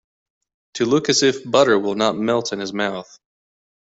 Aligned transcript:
To 0.77 0.85
look 0.85 1.09
as 1.09 1.21
if 1.21 1.43
butter 1.47 1.77
will 1.77 1.93
not 1.93 2.17
melt 2.17 2.53
in 2.53 2.59
his 2.59 2.73
mouth. 2.73 3.19